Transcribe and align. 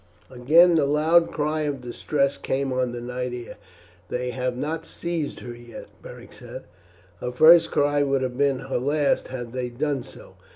Again 0.31 0.73
the 0.73 0.87
loud 0.87 1.29
cry 1.29 1.61
of 1.61 1.79
distress 1.81 2.35
came 2.35 2.73
on 2.73 2.91
the 2.91 2.99
night 3.01 3.33
air. 3.33 3.57
"They 4.09 4.31
have 4.31 4.57
not 4.57 4.83
seized 4.83 5.41
her 5.41 5.53
yet," 5.55 5.89
Beric 6.01 6.33
said. 6.33 6.63
"Her 7.19 7.31
first 7.31 7.69
cry 7.69 8.01
would 8.01 8.23
have 8.23 8.35
been 8.35 8.61
her 8.61 8.79
last 8.79 9.27
had 9.27 9.53
they 9.53 9.69
done 9.69 10.01
so. 10.01 10.37